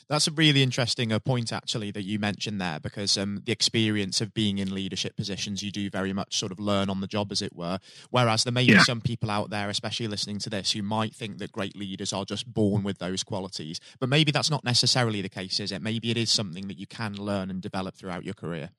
That's 0.09 0.25
a 0.25 0.31
really 0.31 0.63
interesting 0.63 1.13
uh, 1.13 1.19
point, 1.19 1.53
actually, 1.53 1.91
that 1.91 2.01
you 2.01 2.17
mentioned 2.17 2.59
there, 2.59 2.79
because 2.79 3.15
um, 3.15 3.43
the 3.45 3.51
experience 3.51 4.21
of 4.21 4.33
being 4.33 4.57
in 4.57 4.73
leadership 4.73 5.15
positions, 5.15 5.61
you 5.61 5.71
do 5.71 5.87
very 5.91 6.13
much 6.13 6.39
sort 6.39 6.51
of 6.51 6.59
learn 6.59 6.89
on 6.89 6.99
the 6.99 7.05
job, 7.05 7.31
as 7.31 7.43
it 7.43 7.55
were. 7.55 7.77
Whereas 8.09 8.43
there 8.43 8.51
may 8.51 8.65
be 8.65 8.79
some 8.79 9.01
people 9.01 9.29
out 9.29 9.51
there, 9.51 9.69
especially 9.69 10.07
listening 10.07 10.39
to 10.39 10.49
this, 10.49 10.71
who 10.71 10.81
might 10.81 11.13
think 11.13 11.37
that 11.37 11.51
great 11.51 11.75
leaders 11.75 12.11
are 12.11 12.25
just 12.25 12.51
born 12.51 12.81
with 12.81 12.97
those 12.97 13.23
qualities. 13.23 13.79
But 13.99 14.09
maybe 14.09 14.31
that's 14.31 14.49
not 14.49 14.63
necessarily 14.63 15.21
the 15.21 15.29
case, 15.29 15.59
is 15.59 15.71
it? 15.71 15.81
Maybe 15.81 16.09
it 16.09 16.17
is 16.17 16.31
something 16.31 16.67
that 16.69 16.79
you 16.79 16.87
can 16.87 17.13
learn 17.13 17.51
and 17.51 17.61
develop 17.61 17.95
throughout 17.95 18.25
your 18.25 18.33
career. 18.33 18.71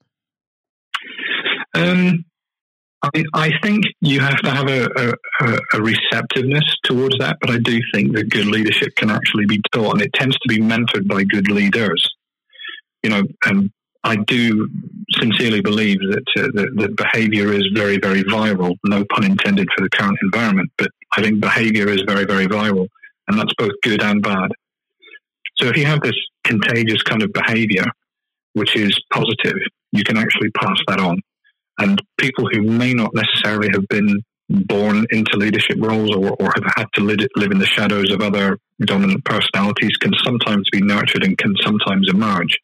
Um, 1.76 2.24
I, 3.02 3.24
I, 3.32 3.50
think 3.62 3.84
you 4.00 4.20
have 4.20 4.38
to 4.42 4.50
have 4.50 4.68
a, 4.68 5.14
a, 5.40 5.58
a, 5.72 5.82
receptiveness 5.82 6.64
towards 6.84 7.16
that, 7.18 7.38
but 7.40 7.50
I 7.50 7.58
do 7.58 7.80
think 7.94 8.14
that 8.14 8.28
good 8.28 8.46
leadership 8.46 8.94
can 8.96 9.10
actually 9.10 9.46
be 9.46 9.60
taught, 9.72 9.94
and 9.94 10.02
it 10.02 10.12
tends 10.12 10.36
to 10.38 10.48
be 10.48 10.58
mentored 10.58 11.08
by 11.08 11.24
good 11.24 11.50
leaders. 11.50 12.06
You 13.02 13.10
know, 13.10 13.22
and 13.46 13.70
I 14.04 14.16
do 14.16 14.68
sincerely 15.12 15.62
believe 15.62 15.98
that, 16.00 16.24
uh, 16.38 16.48
that, 16.54 16.72
that 16.76 16.96
behavior 16.96 17.52
is 17.52 17.66
very, 17.74 17.98
very 17.98 18.22
viral. 18.24 18.76
No 18.84 19.04
pun 19.10 19.24
intended 19.24 19.68
for 19.74 19.82
the 19.82 19.90
current 19.90 20.18
environment, 20.22 20.70
but 20.76 20.90
I 21.12 21.22
think 21.22 21.40
behavior 21.40 21.88
is 21.88 22.02
very, 22.06 22.26
very 22.26 22.46
viral, 22.46 22.88
and 23.28 23.38
that's 23.38 23.54
both 23.56 23.72
good 23.82 24.02
and 24.02 24.22
bad. 24.22 24.50
So 25.56 25.68
if 25.68 25.76
you 25.76 25.86
have 25.86 26.00
this 26.00 26.16
contagious 26.44 27.02
kind 27.02 27.22
of 27.22 27.32
behavior, 27.32 27.86
which 28.52 28.76
is 28.76 28.98
positive, 29.10 29.56
you 29.92 30.04
can 30.04 30.18
actually 30.18 30.50
pass 30.50 30.78
that 30.88 31.00
on. 31.00 31.20
And 31.80 32.00
people 32.18 32.46
who 32.52 32.62
may 32.62 32.92
not 32.92 33.10
necessarily 33.14 33.70
have 33.72 33.88
been 33.88 34.22
born 34.50 35.06
into 35.10 35.36
leadership 35.36 35.76
roles 35.80 36.14
or, 36.14 36.30
or 36.30 36.52
have 36.54 36.72
had 36.76 36.86
to 36.94 37.02
live, 37.02 37.20
live 37.36 37.52
in 37.52 37.58
the 37.58 37.66
shadows 37.66 38.10
of 38.10 38.20
other 38.20 38.58
dominant 38.84 39.24
personalities 39.24 39.96
can 40.00 40.12
sometimes 40.24 40.68
be 40.72 40.80
nurtured 40.80 41.24
and 41.24 41.38
can 41.38 41.54
sometimes 41.62 42.08
emerge 42.08 42.58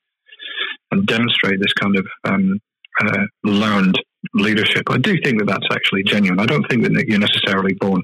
and 0.90 1.06
demonstrate 1.06 1.60
this 1.60 1.72
kind 1.74 1.96
of 1.96 2.06
um, 2.24 2.58
uh, 3.00 3.24
learned 3.44 3.96
leadership. 4.34 4.82
I 4.90 4.98
do 4.98 5.16
think 5.22 5.38
that 5.38 5.46
that's 5.46 5.68
actually 5.70 6.02
genuine. 6.02 6.40
I 6.40 6.46
don't 6.46 6.68
think 6.68 6.82
that 6.82 7.06
you're 7.06 7.18
necessarily 7.18 7.74
born. 7.74 8.02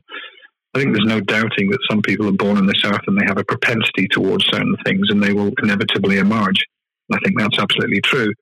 I 0.75 0.79
think 0.79 0.95
there's 0.95 1.07
no 1.07 1.21
doubting 1.21 1.71
that 1.71 1.87
some 1.91 2.01
people 2.03 2.29
are 2.29 2.33
born 2.33 2.57
on 2.57 2.67
this 2.67 2.83
earth 2.85 3.03
and 3.07 3.21
they 3.21 3.27
have 3.27 3.39
a 3.39 3.45
propensity 3.45 4.09
towards 4.09 4.47
certain 4.47 4.77
things 4.87 5.07
and 5.11 5.23
they 5.23 5.33
will 5.33 5.51
inevitably 5.63 6.19
emerge. 6.19 6.65
I 7.13 7.19
think 7.25 7.39
that's 7.39 7.59
absolutely 7.59 8.01
true. 8.01 8.33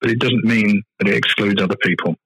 But 0.00 0.10
it 0.10 0.18
doesn't 0.18 0.44
mean 0.44 0.82
that 0.98 1.08
it 1.08 1.16
excludes 1.16 1.60
other 1.62 1.76
people. 1.76 2.16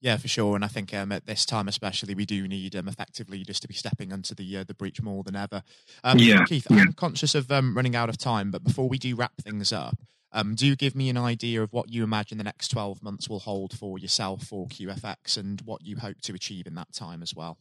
Yeah, 0.00 0.16
for 0.16 0.26
sure. 0.26 0.56
And 0.56 0.64
I 0.64 0.68
think 0.68 0.92
um, 0.92 1.12
at 1.12 1.26
this 1.26 1.46
time, 1.46 1.68
especially, 1.68 2.14
we 2.14 2.26
do 2.26 2.48
need 2.48 2.74
um, 2.74 2.88
effective 2.88 3.30
leaders 3.30 3.60
to 3.60 3.68
be 3.68 3.74
stepping 3.74 4.10
into 4.10 4.34
the 4.34 4.58
uh, 4.58 4.64
the 4.64 4.74
breach 4.74 5.00
more 5.00 5.22
than 5.22 5.36
ever. 5.36 5.62
Um, 6.02 6.18
yeah, 6.18 6.44
Keith, 6.44 6.66
yeah. 6.68 6.78
I'm 6.78 6.92
conscious 6.92 7.36
of 7.36 7.50
um, 7.52 7.76
running 7.76 7.94
out 7.94 8.08
of 8.08 8.18
time, 8.18 8.50
but 8.50 8.64
before 8.64 8.88
we 8.88 8.98
do 8.98 9.14
wrap 9.14 9.40
things 9.40 9.72
up, 9.72 9.96
um, 10.32 10.56
do 10.56 10.74
give 10.74 10.96
me 10.96 11.08
an 11.08 11.16
idea 11.16 11.62
of 11.62 11.72
what 11.72 11.92
you 11.92 12.02
imagine 12.02 12.38
the 12.38 12.44
next 12.44 12.68
12 12.68 13.02
months 13.02 13.28
will 13.28 13.40
hold 13.40 13.78
for 13.78 13.96
yourself 13.96 14.42
for 14.42 14.66
QFX 14.66 15.36
and 15.36 15.60
what 15.62 15.82
you 15.82 15.98
hope 15.98 16.20
to 16.22 16.34
achieve 16.34 16.66
in 16.66 16.74
that 16.74 16.92
time 16.92 17.22
as 17.22 17.34
well. 17.34 17.58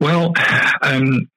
Well, 0.00 0.32
um, 0.82 1.28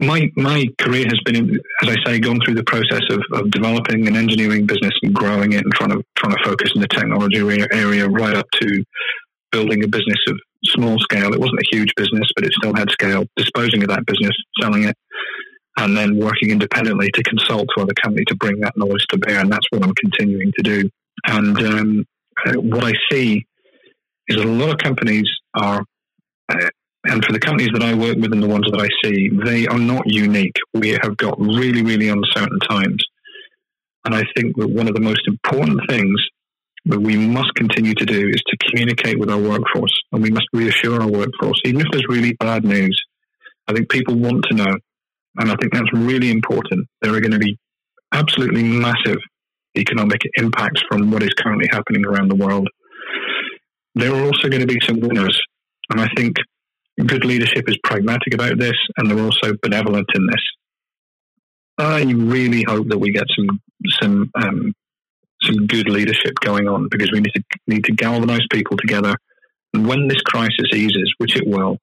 my 0.00 0.30
my 0.36 0.66
career 0.80 1.06
has 1.06 1.18
been, 1.24 1.58
as 1.82 1.88
I 1.88 1.96
say, 2.04 2.18
gone 2.20 2.38
through 2.44 2.54
the 2.54 2.64
process 2.64 3.02
of, 3.10 3.22
of 3.32 3.50
developing 3.50 4.06
an 4.06 4.16
engineering 4.16 4.66
business 4.66 4.92
and 5.02 5.14
growing 5.14 5.52
it, 5.52 5.64
and 5.64 5.72
trying 5.72 5.90
to 5.90 6.02
trying 6.16 6.36
to 6.36 6.44
focus 6.44 6.70
in 6.74 6.80
the 6.80 6.88
technology 6.88 7.38
area, 7.38 8.08
right 8.08 8.36
up 8.36 8.46
to 8.60 8.84
building 9.52 9.82
a 9.84 9.88
business 9.88 10.18
of 10.28 10.38
small 10.64 10.98
scale. 10.98 11.32
It 11.32 11.40
wasn't 11.40 11.60
a 11.60 11.76
huge 11.76 11.92
business, 11.96 12.28
but 12.34 12.44
it 12.44 12.52
still 12.52 12.74
had 12.74 12.90
scale. 12.90 13.24
Disposing 13.36 13.82
of 13.82 13.88
that 13.88 14.04
business, 14.04 14.36
selling 14.60 14.84
it, 14.84 14.96
and 15.78 15.96
then 15.96 16.18
working 16.18 16.50
independently 16.50 17.10
to 17.12 17.22
consult 17.22 17.68
to 17.74 17.82
other 17.82 17.94
companies 17.94 18.26
to 18.28 18.36
bring 18.36 18.60
that 18.60 18.76
knowledge 18.76 19.06
to 19.10 19.18
bear. 19.18 19.40
And 19.40 19.50
that's 19.50 19.66
what 19.70 19.82
I'm 19.82 19.94
continuing 19.94 20.52
to 20.58 20.62
do. 20.62 20.90
And 21.26 21.58
um, 21.62 22.04
uh, 22.46 22.52
what 22.60 22.84
I 22.84 22.92
see 23.10 23.46
is 24.28 24.36
that 24.36 24.44
a 24.44 24.48
lot 24.48 24.70
of 24.70 24.78
companies 24.78 25.28
are 25.54 25.84
uh, 26.50 26.68
and 27.08 27.24
for 27.24 27.32
the 27.32 27.40
companies 27.40 27.70
that 27.72 27.82
I 27.82 27.94
work 27.94 28.16
with 28.16 28.32
and 28.32 28.42
the 28.42 28.48
ones 28.48 28.66
that 28.70 28.80
I 28.80 28.88
see, 29.02 29.30
they 29.44 29.66
are 29.66 29.78
not 29.78 30.04
unique. 30.06 30.56
We 30.74 30.90
have 30.90 31.16
got 31.16 31.38
really, 31.38 31.82
really 31.82 32.08
uncertain 32.08 32.58
times. 32.68 33.04
And 34.04 34.14
I 34.14 34.24
think 34.36 34.56
that 34.56 34.68
one 34.68 34.88
of 34.88 34.94
the 34.94 35.00
most 35.00 35.22
important 35.26 35.80
things 35.88 36.20
that 36.86 37.00
we 37.00 37.16
must 37.16 37.52
continue 37.54 37.94
to 37.94 38.04
do 38.04 38.28
is 38.28 38.42
to 38.46 38.56
communicate 38.68 39.18
with 39.18 39.30
our 39.30 39.38
workforce. 39.38 39.92
And 40.12 40.22
we 40.22 40.30
must 40.30 40.46
reassure 40.52 41.00
our 41.00 41.08
workforce, 41.08 41.60
even 41.64 41.80
if 41.80 41.86
there's 41.90 42.06
really 42.08 42.34
bad 42.34 42.64
news. 42.64 43.00
I 43.68 43.72
think 43.72 43.88
people 43.88 44.14
want 44.14 44.44
to 44.48 44.54
know. 44.54 44.72
And 45.38 45.50
I 45.50 45.56
think 45.60 45.72
that's 45.72 45.92
really 45.92 46.30
important. 46.30 46.86
There 47.02 47.14
are 47.14 47.20
going 47.20 47.32
to 47.32 47.38
be 47.38 47.58
absolutely 48.12 48.62
massive 48.62 49.18
economic 49.76 50.20
impacts 50.36 50.82
from 50.88 51.10
what 51.10 51.22
is 51.22 51.34
currently 51.38 51.68
happening 51.70 52.06
around 52.06 52.30
the 52.30 52.36
world. 52.36 52.68
There 53.94 54.14
are 54.14 54.24
also 54.24 54.48
going 54.48 54.62
to 54.62 54.66
be 54.66 54.78
some 54.86 55.00
winners. 55.00 55.38
And 55.90 56.00
I 56.00 56.08
think 56.16 56.36
good 57.04 57.24
leadership 57.24 57.68
is 57.68 57.76
pragmatic 57.84 58.32
about 58.32 58.58
this, 58.58 58.76
and 58.96 59.10
they're 59.10 59.24
also 59.24 59.52
benevolent 59.62 60.06
in 60.14 60.26
this. 60.26 60.42
I 61.78 62.02
really 62.04 62.64
hope 62.66 62.88
that 62.88 62.98
we 62.98 63.12
get 63.12 63.26
some 63.36 63.60
some 64.00 64.30
um, 64.34 64.74
some 65.42 65.66
good 65.66 65.88
leadership 65.88 66.34
going 66.40 66.68
on 66.68 66.88
because 66.90 67.10
we 67.12 67.20
need 67.20 67.34
to 67.34 67.42
need 67.66 67.84
to 67.84 67.92
galvanize 67.92 68.46
people 68.50 68.76
together. 68.78 69.14
And 69.74 69.86
when 69.86 70.08
this 70.08 70.22
crisis 70.22 70.68
eases, 70.72 71.12
which 71.18 71.36
it 71.36 71.46
will, 71.46 71.76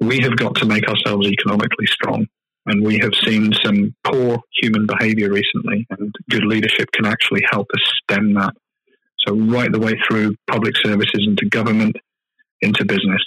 we 0.00 0.20
have 0.20 0.36
got 0.36 0.54
to 0.56 0.66
make 0.66 0.88
ourselves 0.88 1.26
economically 1.26 1.86
strong. 1.86 2.26
And 2.64 2.84
we 2.84 2.98
have 3.00 3.12
seen 3.26 3.52
some 3.64 3.94
poor 4.04 4.38
human 4.62 4.86
behavior 4.86 5.30
recently, 5.30 5.84
and 5.90 6.14
good 6.30 6.44
leadership 6.44 6.92
can 6.92 7.06
actually 7.06 7.42
help 7.50 7.66
us 7.74 7.82
stem 8.02 8.34
that. 8.34 8.54
So, 9.26 9.34
right 9.34 9.70
the 9.70 9.80
way 9.80 9.98
through 10.08 10.36
public 10.48 10.74
services, 10.82 11.26
into 11.26 11.46
government, 11.46 11.96
into 12.62 12.84
business 12.84 13.20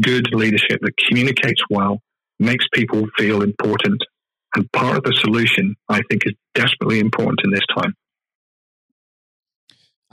good 0.00 0.34
leadership 0.34 0.80
that 0.80 0.96
communicates 1.08 1.62
well, 1.70 2.00
makes 2.38 2.66
people 2.72 3.06
feel 3.16 3.42
important, 3.42 4.02
and 4.54 4.70
part 4.72 4.96
of 4.96 5.04
the 5.04 5.14
solution, 5.14 5.76
I 5.88 6.00
think, 6.10 6.22
is 6.26 6.34
desperately 6.54 7.00
important 7.00 7.40
in 7.44 7.50
this 7.50 7.66
time. 7.76 7.94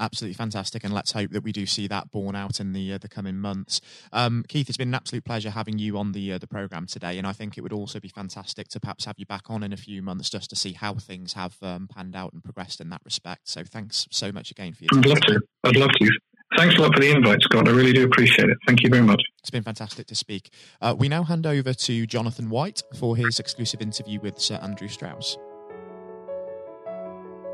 Absolutely 0.02 0.36
fantastic, 0.36 0.86
and 0.86 0.94
let's 0.94 1.12
hope 1.12 1.32
that 1.32 1.44
we 1.44 1.52
do 1.52 1.66
see 1.66 1.86
that 1.88 2.10
borne 2.10 2.36
out 2.36 2.62
in 2.62 2.72
the 2.72 2.94
uh, 2.94 2.98
the 2.98 3.10
coming 3.10 3.36
months. 3.36 3.82
Um, 4.14 4.46
Keith, 4.48 4.70
it's 4.70 4.78
been 4.78 4.88
an 4.88 4.96
absolute 4.96 5.26
pleasure 5.26 5.50
having 5.50 5.78
you 5.78 5.98
on 5.98 6.14
the 6.14 6.32
uh, 6.32 6.38
the 6.38 6.48
program 6.48 6.86
today, 6.86 7.18
and 7.18 7.28
I 7.28 7.34
think 7.34 7.58
it 7.58 7.62
would 7.62 7.74
also 7.74 8.00
be 8.00 8.08
fantastic 8.08 8.70
to 8.70 8.80
perhaps 8.80 9.04
have 9.04 9.16
you 9.18 9.26
back 9.26 9.50
on 9.50 9.62
in 9.62 9.74
a 9.74 9.78
few 9.78 10.02
months 10.02 10.30
just 10.30 10.50
to 10.52 10.56
see 10.56 10.72
how 10.72 10.94
things 10.94 11.34
have 11.34 11.58
um, 11.62 11.90
panned 11.94 12.16
out 12.16 12.32
and 12.32 12.42
progressed 12.42 12.80
in 12.80 12.90
that 12.92 13.02
respect. 13.04 13.50
So, 13.50 13.66
thanks 13.66 14.08
so 14.10 14.32
much 14.32 14.52
again 14.52 14.72
for 14.72 14.86
your 14.86 14.90
time. 14.90 15.00
I'd 15.00 15.10
love 15.10 15.22
to. 15.22 15.42
I'd 15.66 15.76
love 15.76 15.92
to. 16.00 16.20
Thanks 16.58 16.76
a 16.78 16.82
lot 16.82 16.94
for 16.96 17.00
the 17.00 17.12
invite, 17.12 17.42
Scott. 17.44 17.68
I 17.68 17.72
really 17.72 17.94
do 17.94 18.04
appreciate 18.04 18.50
it. 18.50 18.58
Thank 18.66 18.82
you 18.82 18.90
very 18.90 19.04
much. 19.04 19.22
It's 19.38 19.52
been 19.52 19.64
fantastic 19.64 20.08
to 20.08 20.16
speak. 20.16 20.52
Uh, 20.82 20.96
we 20.98 21.08
now 21.08 21.24
hand 21.24 21.46
over 21.46 21.74
to 21.74 22.08
Jonathan 22.08 22.50
White 22.50 22.82
for 22.98 23.16
his 23.16 23.40
exclusive 23.40 23.82
interview 23.82 24.20
with 24.20 24.40
Sir 24.40 24.56
Andrew 24.56 24.88
Strauss. 24.88 25.38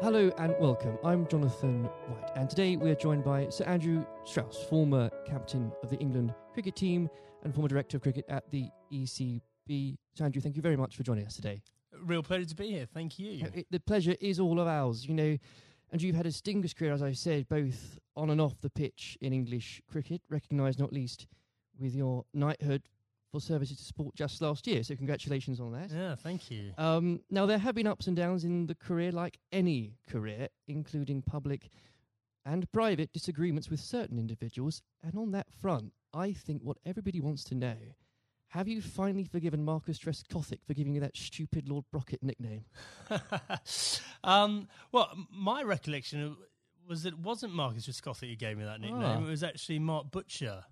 Hello 0.02 0.32
and 0.38 0.56
welcome. 0.62 0.98
I'm 1.04 1.28
Jonathan 1.28 1.84
White, 2.08 2.32
and 2.38 2.50
today 2.50 2.78
we 2.78 2.90
are 2.90 2.96
joined 2.96 3.26
by 3.26 3.50
Sir 3.50 3.66
Andrew 3.66 4.06
Strauss, 4.24 4.64
former 4.70 5.10
captain 5.28 5.74
of 5.84 5.90
the 5.90 5.98
England 5.98 6.34
cricket 6.54 6.78
team 6.78 7.10
and 7.44 7.54
former 7.54 7.68
director 7.68 7.98
of 7.98 8.04
cricket 8.04 8.26
at 8.30 8.50
the 8.50 8.70
ECB. 8.94 9.98
Sir 10.14 10.24
Andrew, 10.24 10.42
thank 10.42 10.56
you 10.56 10.62
very 10.62 10.78
much 10.78 10.96
for 10.96 11.04
joining 11.04 11.26
us 11.26 11.36
today. 11.36 11.62
Real 12.02 12.24
pleasure 12.24 12.46
to 12.46 12.56
be 12.56 12.70
here. 12.70 12.88
Thank 12.94 13.20
you. 13.20 13.46
It, 13.54 13.68
the 13.70 13.80
pleasure 13.80 14.16
is 14.22 14.40
all 14.40 14.60
of 14.60 14.68
ours. 14.68 15.06
You 15.06 15.16
know, 15.16 15.38
and 15.92 16.02
you've 16.02 16.16
had 16.16 16.26
a 16.26 16.30
distinguished 16.30 16.78
career, 16.78 16.94
as 16.94 17.02
I 17.02 17.12
said, 17.12 17.48
both 17.50 18.00
on 18.16 18.30
and 18.30 18.40
off 18.40 18.60
the 18.62 18.70
pitch 18.70 19.18
in 19.22 19.34
English 19.34 19.82
cricket, 19.90 20.22
recognised 20.30 20.80
not 20.80 20.94
least 20.94 21.28
with 21.80 21.94
your 21.94 22.26
knighthood 22.34 22.84
for 23.32 23.42
services 23.42 23.78
to 23.78 23.84
sport 23.84 24.16
just 24.16 24.42
last 24.42 24.66
year. 24.68 24.84
So 24.84 24.96
congratulations 24.96 25.60
on 25.60 25.74
that. 25.74 25.92
Yeah, 25.92 26.16
thank 26.16 26.50
you. 26.50 26.74
Um, 26.78 27.22
now 27.30 27.46
there 27.46 27.58
have 27.58 27.76
been 27.76 27.88
ups 27.88 28.08
and 28.08 28.16
downs 28.16 28.44
in 28.44 28.68
the 28.68 28.76
career, 28.76 29.12
like 29.12 29.40
any 29.52 29.98
career, 30.10 30.48
including 30.68 31.22
public 31.22 31.70
and 32.46 32.72
private 32.72 33.12
disagreements 33.12 33.70
with 33.70 33.80
certain 33.80 34.20
individuals. 34.20 34.82
And 35.04 35.18
on 35.18 35.32
that 35.32 35.48
front, 35.52 35.92
I 36.14 36.32
think 36.32 36.62
what 36.62 36.78
everybody 36.86 37.20
wants 37.20 37.44
to 37.46 37.56
know 37.56 37.76
have 38.56 38.70
you 38.70 38.82
finally 38.82 39.26
forgiven 39.26 39.66
Marcus 39.66 40.00
Trescothick 40.00 40.60
for 40.66 40.74
giving 40.74 40.94
you 40.94 41.02
that 41.02 41.18
stupid 41.18 41.68
Lord 41.68 41.84
Brocket 41.92 42.24
nickname? 42.24 42.64
um, 44.24 44.70
well, 44.94 45.12
my 45.30 45.62
recollection 45.64 46.38
was 46.88 47.06
it 47.06 47.18
wasn't 47.18 47.54
Marcus 47.54 47.88
Trescothick 47.88 48.30
who 48.30 48.36
gave 48.36 48.58
me 48.58 48.64
that 48.64 48.80
nickname. 48.82 49.02
Ah. 49.02 49.20
It 49.20 49.30
was 49.30 49.44
actually 49.44 49.80
Mark 49.80 50.12
Butcher. 50.12 50.64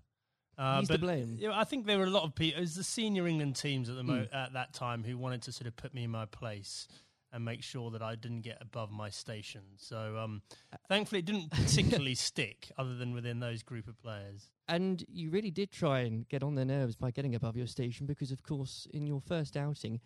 Uh, 0.56 0.80
He's 0.80 0.88
but, 0.88 0.94
to 0.94 1.00
blame. 1.00 1.36
You 1.40 1.48
know, 1.48 1.54
I 1.54 1.64
think 1.64 1.86
there 1.86 1.98
were 1.98 2.04
a 2.04 2.10
lot 2.10 2.22
of 2.22 2.34
people. 2.34 2.58
It 2.58 2.60
was 2.60 2.76
the 2.76 2.84
senior 2.84 3.26
England 3.26 3.56
teams 3.56 3.88
at 3.88 3.96
the 3.96 4.04
mo- 4.04 4.26
mm. 4.32 4.34
at 4.34 4.52
that 4.52 4.72
time 4.72 5.02
who 5.02 5.18
wanted 5.18 5.42
to 5.42 5.52
sort 5.52 5.66
of 5.66 5.76
put 5.76 5.92
me 5.92 6.04
in 6.04 6.10
my 6.10 6.26
place 6.26 6.86
and 7.32 7.44
make 7.44 7.64
sure 7.64 7.90
that 7.90 8.00
I 8.00 8.14
didn't 8.14 8.42
get 8.42 8.58
above 8.60 8.92
my 8.92 9.10
station. 9.10 9.62
So 9.76 10.16
um, 10.16 10.42
thankfully, 10.88 11.18
it 11.18 11.24
didn't 11.24 11.50
particularly 11.50 12.14
stick, 12.14 12.70
other 12.78 12.94
than 12.94 13.12
within 13.12 13.40
those 13.40 13.64
group 13.64 13.88
of 13.88 13.98
players. 13.98 14.50
And 14.68 15.04
you 15.08 15.30
really 15.30 15.50
did 15.50 15.72
try 15.72 16.00
and 16.00 16.28
get 16.28 16.44
on 16.44 16.54
their 16.54 16.64
nerves 16.64 16.94
by 16.94 17.10
getting 17.10 17.34
above 17.34 17.56
your 17.56 17.66
station, 17.66 18.06
because 18.06 18.30
of 18.30 18.44
course, 18.44 18.86
in 18.94 19.04
your 19.04 19.20
first 19.20 19.56
outing, 19.56 20.00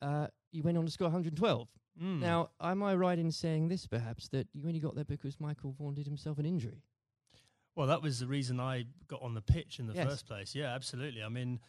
uh, 0.00 0.28
you 0.52 0.62
went 0.62 0.78
on 0.78 0.86
to 0.86 0.90
score 0.90 1.08
112. 1.08 1.68
Mm. 2.02 2.20
Now, 2.20 2.50
am 2.60 2.82
I 2.82 2.94
right 2.94 3.18
in 3.18 3.30
saying 3.30 3.68
this, 3.68 3.86
perhaps, 3.86 4.28
that 4.28 4.48
you 4.52 4.66
only 4.66 4.80
got 4.80 4.94
there 4.94 5.04
because 5.04 5.38
Michael 5.38 5.72
Vaughan 5.72 5.94
did 5.94 6.06
himself 6.06 6.38
an 6.38 6.46
injury? 6.46 6.82
Well, 7.76 7.86
that 7.88 8.02
was 8.02 8.20
the 8.20 8.26
reason 8.26 8.60
I 8.60 8.84
got 9.08 9.22
on 9.22 9.34
the 9.34 9.42
pitch 9.42 9.78
in 9.78 9.86
the 9.86 9.94
yes. 9.94 10.06
first 10.06 10.26
place. 10.26 10.54
Yeah, 10.54 10.74
absolutely. 10.74 11.22
I 11.22 11.28
mean, 11.28 11.60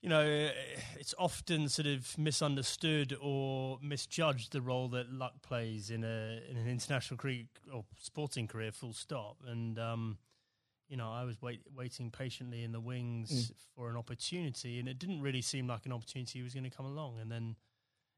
you 0.00 0.08
know, 0.08 0.50
it's 0.98 1.14
often 1.18 1.68
sort 1.68 1.86
of 1.86 2.16
misunderstood 2.18 3.16
or 3.20 3.78
misjudged 3.82 4.52
the 4.52 4.60
role 4.60 4.88
that 4.88 5.10
luck 5.10 5.40
plays 5.42 5.90
in 5.90 6.04
a 6.04 6.40
in 6.48 6.56
an 6.56 6.68
international 6.68 7.16
career 7.16 7.44
or 7.72 7.84
sporting 7.98 8.46
career. 8.46 8.70
Full 8.70 8.92
stop. 8.92 9.38
And 9.46 9.78
um, 9.78 10.18
you 10.88 10.96
know, 10.96 11.10
I 11.10 11.24
was 11.24 11.40
wait, 11.40 11.62
waiting 11.74 12.10
patiently 12.10 12.62
in 12.62 12.72
the 12.72 12.80
wings 12.80 13.30
mm. 13.50 13.54
for 13.74 13.88
an 13.88 13.96
opportunity, 13.96 14.78
and 14.78 14.88
it 14.88 14.98
didn't 14.98 15.22
really 15.22 15.42
seem 15.42 15.66
like 15.66 15.86
an 15.86 15.92
opportunity 15.92 16.42
was 16.42 16.54
going 16.54 16.64
to 16.64 16.76
come 16.76 16.86
along. 16.86 17.18
And 17.18 17.32
then, 17.32 17.56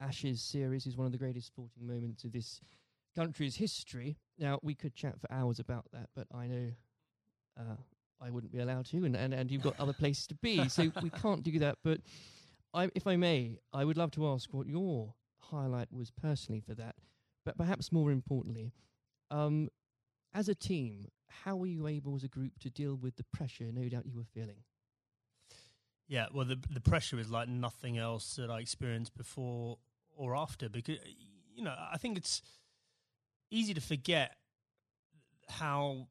Ashes 0.00 0.42
series 0.42 0.86
is 0.86 0.96
one 0.96 1.06
of 1.06 1.12
the 1.12 1.18
greatest 1.18 1.46
sporting 1.48 1.86
moments 1.86 2.24
of 2.24 2.32
this 2.32 2.60
country's 3.14 3.56
history. 3.56 4.18
Now, 4.38 4.58
we 4.62 4.74
could 4.74 4.94
chat 4.94 5.18
for 5.20 5.30
hours 5.32 5.58
about 5.58 5.86
that, 5.92 6.10
but 6.14 6.26
I 6.34 6.46
know 6.46 6.70
uh, 7.58 7.76
I 8.20 8.30
wouldn't 8.30 8.52
be 8.52 8.58
allowed 8.58 8.86
to, 8.86 9.04
and, 9.04 9.16
and, 9.16 9.32
and 9.32 9.50
you've 9.50 9.62
got 9.62 9.78
other 9.80 9.92
places 9.98 10.26
to 10.28 10.34
be, 10.36 10.68
so 10.68 10.90
we 11.02 11.10
can't 11.10 11.42
do 11.42 11.58
that. 11.60 11.78
But 11.82 12.00
I, 12.74 12.90
if 12.94 13.06
I 13.06 13.16
may, 13.16 13.58
I 13.72 13.84
would 13.84 13.96
love 13.96 14.10
to 14.12 14.26
ask 14.28 14.52
what 14.52 14.66
your 14.66 15.14
highlight 15.38 15.92
was 15.92 16.10
personally 16.10 16.60
for 16.60 16.74
that, 16.74 16.96
but 17.44 17.56
perhaps 17.56 17.90
more 17.90 18.10
importantly, 18.10 18.72
um, 19.30 19.68
as 20.34 20.48
a 20.48 20.54
team, 20.54 21.08
how 21.28 21.56
were 21.56 21.66
you 21.66 21.86
able 21.86 22.14
as 22.14 22.24
a 22.24 22.28
group 22.28 22.58
to 22.60 22.70
deal 22.70 22.94
with 22.94 23.16
the 23.16 23.24
pressure 23.32 23.70
no 23.72 23.88
doubt 23.88 24.04
you 24.06 24.16
were 24.16 24.24
feeling? 24.34 24.58
Yeah, 26.08 26.26
well, 26.32 26.44
the 26.44 26.58
the 26.70 26.80
pressure 26.80 27.18
is 27.18 27.30
like 27.30 27.48
nothing 27.48 27.98
else 27.98 28.36
that 28.36 28.50
I 28.50 28.60
experienced 28.60 29.16
before 29.16 29.78
or 30.16 30.36
after 30.36 30.68
because 30.68 30.98
you 31.54 31.64
know 31.64 31.74
I 31.92 31.98
think 31.98 32.16
it's 32.16 32.42
easy 33.50 33.74
to 33.74 33.80
forget 33.80 34.36
how 35.48 36.08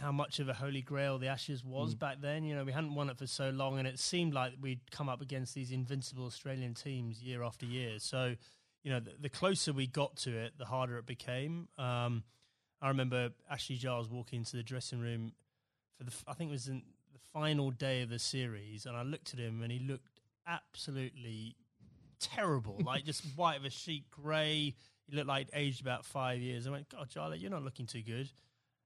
how 0.00 0.10
much 0.10 0.40
of 0.40 0.48
a 0.48 0.54
holy 0.54 0.82
grail 0.82 1.18
the 1.18 1.28
Ashes 1.28 1.64
was 1.64 1.94
mm. 1.94 1.98
back 1.98 2.20
then. 2.20 2.44
You 2.44 2.56
know, 2.56 2.64
we 2.64 2.72
hadn't 2.72 2.94
won 2.94 3.10
it 3.10 3.18
for 3.18 3.26
so 3.26 3.50
long, 3.50 3.78
and 3.78 3.86
it 3.86 3.98
seemed 3.98 4.34
like 4.34 4.54
we'd 4.60 4.90
come 4.90 5.08
up 5.08 5.20
against 5.20 5.54
these 5.54 5.70
invincible 5.70 6.26
Australian 6.26 6.74
teams 6.74 7.22
year 7.22 7.42
after 7.42 7.66
year. 7.66 7.98
So, 7.98 8.34
you 8.82 8.90
know, 8.90 9.00
the, 9.00 9.12
the 9.20 9.28
closer 9.28 9.72
we 9.72 9.86
got 9.86 10.16
to 10.18 10.36
it, 10.36 10.54
the 10.58 10.64
harder 10.64 10.98
it 10.98 11.06
became. 11.06 11.68
Um, 11.78 12.24
I 12.82 12.88
remember 12.88 13.30
Ashley 13.48 13.76
Giles 13.76 14.08
walking 14.08 14.40
into 14.40 14.56
the 14.56 14.62
dressing 14.62 15.00
room 15.00 15.32
for 15.96 16.04
the 16.04 16.12
I 16.26 16.34
think 16.34 16.50
it 16.50 16.52
was 16.52 16.68
in 16.68 16.82
final 17.34 17.72
day 17.72 18.00
of 18.00 18.08
the 18.08 18.18
series, 18.18 18.86
and 18.86 18.96
I 18.96 19.02
looked 19.02 19.34
at 19.34 19.40
him, 19.40 19.60
and 19.60 19.70
he 19.70 19.80
looked 19.80 20.20
absolutely 20.46 21.56
terrible, 22.20 22.80
like 22.82 23.04
just 23.04 23.24
white 23.36 23.58
of 23.58 23.64
a 23.64 23.70
sheet, 23.70 24.10
grey. 24.10 24.74
He 25.06 25.16
looked 25.16 25.28
like 25.28 25.48
aged 25.52 25.82
about 25.82 26.06
five 26.06 26.40
years. 26.40 26.66
I 26.66 26.70
went, 26.70 26.88
God, 26.88 27.10
Charlie, 27.10 27.38
you're 27.38 27.50
not 27.50 27.62
looking 27.62 27.86
too 27.86 28.02
good. 28.02 28.30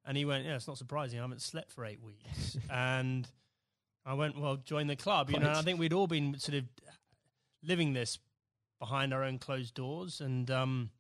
And 0.05 0.17
he 0.17 0.25
went, 0.25 0.47
Yeah, 0.47 0.57
it's 0.57 0.67
not 0.67 0.79
surprising. 0.79 1.19
I 1.19 1.23
haven't 1.23 1.43
slept 1.43 1.71
for 1.71 1.85
eight 1.85 2.03
weeks. 2.03 2.57
and 2.71 3.29
I 4.05 4.15
went, 4.15 4.39
Well, 4.41 4.57
join 4.57 4.87
the 4.87 4.97
club. 4.97 5.31
You 5.31 5.39
know, 5.39 5.51
I 5.51 5.63
think 5.63 5.79
we'd 5.79 5.93
all 5.93 6.07
been 6.07 6.39
sort 6.39 6.57
of 6.57 6.65
living 7.63 7.93
this 7.93 8.19
behind 8.81 9.13
our 9.13 9.23
own 9.23 9.39
closed 9.39 9.75
doors. 9.75 10.21
And 10.21 10.51
um, 10.51 10.91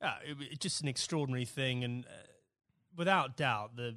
yeah, 0.00 0.14
it, 0.24 0.60
just 0.60 0.80
an 0.80 0.88
extraordinary 0.88 1.44
thing. 1.44 1.82
And 1.82 2.06
uh, 2.06 2.10
without 2.96 3.36
doubt, 3.36 3.76
the 3.76 3.96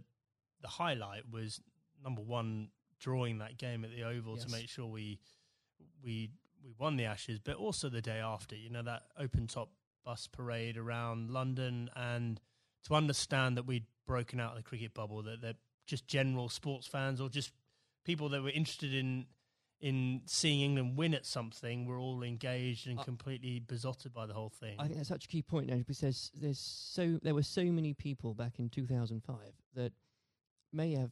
the 0.62 0.67
highlight 0.67 1.30
was 1.32 1.62
number 2.04 2.22
one, 2.22 2.70
drawing 3.00 3.40
that 3.40 3.58
game 3.58 3.84
at 3.84 3.92
the 3.92 4.04
Oval 4.04 4.36
yes. 4.36 4.46
to 4.46 4.52
make 4.52 4.70
sure 4.70 4.86
we 4.88 5.20
we 6.04 6.30
we 6.64 6.74
won 6.78 6.98
the 6.98 7.06
Ashes, 7.06 7.40
but 7.40 7.56
also 7.56 7.90
the 7.90 8.02
day 8.02 8.20
after. 8.20 8.56
You 8.56 8.70
know 8.70 8.84
that 8.84 9.04
open 9.20 9.48
top 9.48 9.70
bus 10.06 10.28
parade 10.28 10.78
around 10.78 11.32
London, 11.32 11.90
and 11.96 12.40
to 12.86 12.96
understand 12.96 13.58
that 13.58 13.66
we'd 13.66 13.86
broken 14.06 14.40
out 14.40 14.52
of 14.52 14.58
the 14.58 14.64
cricket 14.64 14.94
bubble 14.94 15.22
that 15.24 15.42
they're 15.42 15.54
just 15.86 16.08
general 16.08 16.50
sports 16.50 16.88
fans 16.88 17.20
or 17.20 17.30
just 17.30 17.52
people 18.04 18.30
that 18.30 18.42
were 18.42 18.50
interested 18.50 18.94
in 18.94 19.26
in 19.80 20.22
seeing 20.26 20.62
England 20.62 20.98
win 20.98 21.14
at 21.14 21.26
something 21.26 21.86
were 21.86 22.00
all 22.00 22.24
engaged 22.24 22.88
and 22.88 23.00
uh, 23.00 23.04
completely 23.04 23.60
besotted 23.60 24.12
by 24.12 24.26
the 24.26 24.34
whole 24.34 24.50
thing. 24.50 24.76
I 24.80 24.86
think 24.86 24.98
that's 24.98 25.10
such 25.10 25.26
a 25.26 25.28
key 25.28 25.44
point 25.44 25.68
now 25.68 25.78
because 25.78 26.00
there's, 26.00 26.32
there's 26.34 26.60
so 26.60 27.20
there 27.22 27.36
were 27.36 27.44
so 27.44 27.64
many 27.66 27.94
people 27.94 28.34
back 28.34 28.54
in 28.58 28.70
2005 28.70 29.36
that 29.76 29.92
may 30.74 30.94
have 30.94 31.12